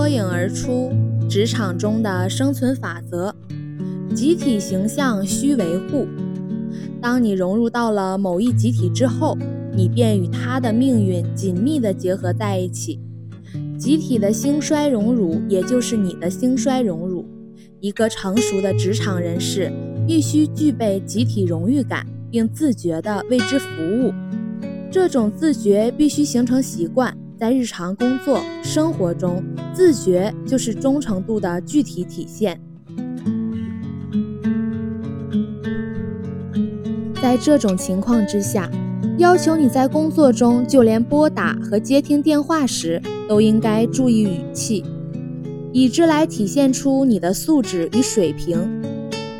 [0.00, 0.90] 脱颖而出
[1.28, 3.34] 职场中的生存法则：
[4.14, 6.08] 集体形象需维护。
[7.02, 9.36] 当你融入到了某一集体之后，
[9.76, 12.98] 你便与他的命运紧密地结合在一起。
[13.76, 17.26] 集体的兴衰荣辱，也就是你的兴衰荣辱。
[17.80, 19.70] 一个成熟的职场人士
[20.08, 23.66] 必须具备集体荣誉感，并自觉地为之服
[24.00, 24.14] 务。
[24.90, 29.42] 这种自觉必须形成习惯，在日常工作生活中，
[29.72, 32.60] 自觉就是忠诚度的具体体现。
[37.22, 38.70] 在这种情况之下，
[39.16, 44.84] 要求你在工作中，就连拨打和接听电话时，都应该注意语气，
[45.72, 48.82] 以之来体现出你的素质与水平。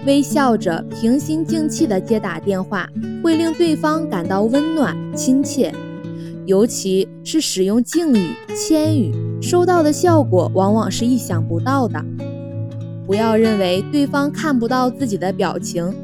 [0.06, 2.88] 微笑着、平心静气地接打电话，
[3.22, 5.70] 会令对方感到温暖亲切。
[6.50, 8.18] 尤其是使用敬语、
[8.56, 12.04] 谦语，收到的效果往往是意想不到的。
[13.06, 15.94] 不要认为对方看不到自己的表情，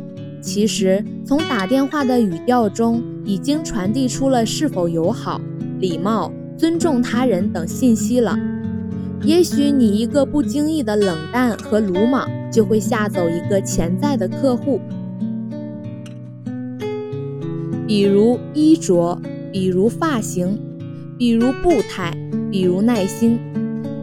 [0.41, 5.41] 其实从打电话的语调中已经传递出了是否友好、
[5.81, 8.39] 礼貌、尊重他人等信息了。
[9.23, 14.81] 也许你一个不经意的冷淡和鲁莽，就会吓走一个潜在的客户。
[17.85, 19.21] 比如衣着，
[19.59, 20.61] 比如发型，
[21.17, 22.13] 比如步态，
[22.53, 23.39] 比如耐心，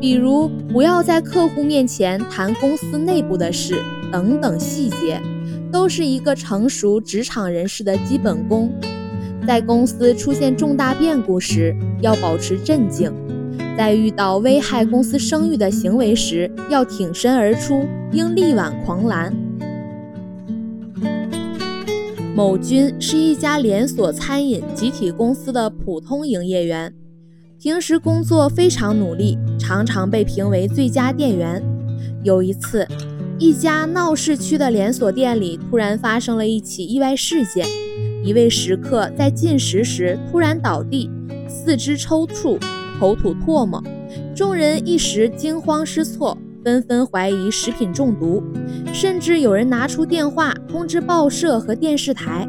[0.02, 3.76] 比如不要在客户面前谈公司内部的事
[4.12, 5.22] 等等细节，
[5.72, 8.74] 都是一个成熟职场人士的基本功。
[9.46, 13.14] 在公司出现重大变故时，要保持镇静。
[13.78, 19.32] 在遇到危害公司声誉的行为时，要挺身而出，应力挽狂澜。
[22.36, 26.92] 某君是一家连锁餐饮集体公司的普通营业员，
[27.60, 31.62] 平时工作非常努力，常常被评为最佳店员。
[32.24, 32.88] 有一次，
[33.38, 37.68] 一家闹市区的连锁店里突然发生了一起意外事件，
[38.26, 41.12] 一位食客在进食时突然倒地，
[41.48, 42.58] 四肢抽搐。
[43.00, 43.84] 口吐唾沫，
[44.36, 48.42] 众人一时惊慌失措，纷纷怀疑食品中毒，
[48.94, 52.48] 甚至有人拿出电话通知报社和电视台。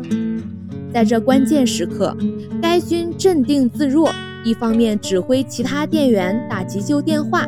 [0.93, 2.17] 在这关键时刻，
[2.63, 4.11] 该军镇定自若，
[4.45, 7.45] 一方面指挥其他店员打急救电话，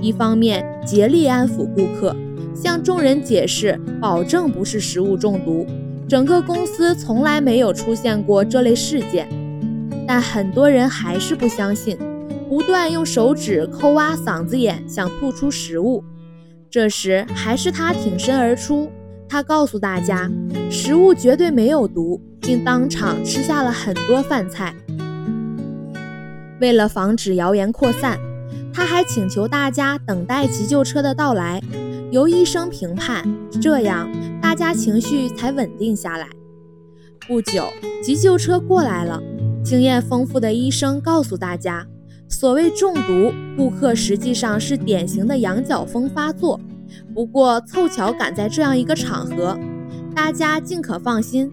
[0.00, 2.14] 一方面竭力安抚顾客，
[2.54, 5.66] 向众人解释，保证不是食物中毒，
[6.08, 9.26] 整个公司从来没有出现过这类事件。
[10.06, 11.98] 但很多人还是不相信。
[12.54, 16.04] 不断用手指抠挖嗓子眼，想吐出食物。
[16.70, 18.88] 这时，还是他挺身而出。
[19.28, 20.30] 他告诉大家，
[20.70, 24.72] 食物绝对没有毒，并当场吃下了很多饭菜。
[26.60, 28.20] 为了防止谣言扩散，
[28.72, 31.60] 他还请求大家等待急救车的到来，
[32.12, 33.28] 由医生评判，
[33.60, 34.08] 这样
[34.40, 36.28] 大家情绪才稳定下来。
[37.26, 37.64] 不久，
[38.00, 39.20] 急救车过来了。
[39.64, 41.84] 经验丰富的医生告诉大家。
[42.34, 46.58] 所谓中毒，顾客实际上是典型的羊角风发作。
[47.14, 49.56] 不过凑巧赶在这样一个场合，
[50.16, 51.52] 大家尽可放心。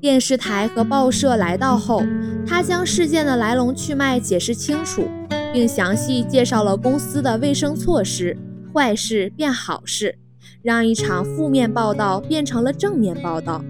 [0.00, 2.02] 电视台和报社来到后，
[2.46, 5.06] 他将事件的来龙去脉解释清楚，
[5.52, 8.34] 并详细介绍了公司的卫生措施。
[8.72, 10.16] 坏事变好事，
[10.62, 13.62] 让一场负面报道变成了正面报道。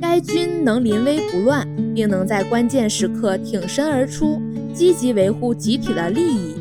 [0.00, 4.42] 该军能临危不乱，并能在关键时刻挺身而出。
[4.76, 6.54] 积极维护集体的利益，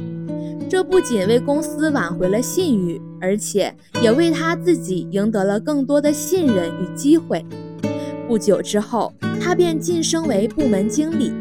[0.70, 7.46] 这不仅为公司挽回了信誉，而且也为他自己赢得了更多的信任与机会。
[8.26, 11.34] 不久之后，他便晋升为部门经理。